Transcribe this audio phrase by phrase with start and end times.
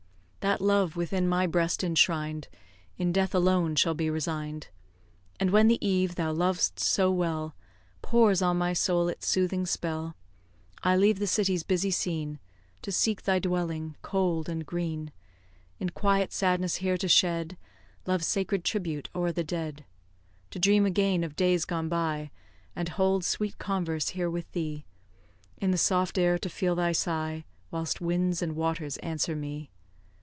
[0.41, 2.47] That love within my breast enshrined,
[2.97, 4.69] In death alone shall be resign'd;
[5.39, 7.53] And when the eve, thou lovest so well,
[8.01, 10.15] Pours on my soul its soothing spell,
[10.83, 12.39] I leave the city's busy scene
[12.81, 15.11] To seek thy dwelling, cold and green,
[15.79, 17.55] In quiet sadness here to shed
[18.07, 19.85] Love's sacred tribute o'er the dead
[20.49, 22.31] To dream again of days gone by,
[22.75, 24.85] And hold sweet converse here with thee;
[25.57, 29.69] In the soft air to feel thy sigh, Whilst winds and waters answer me.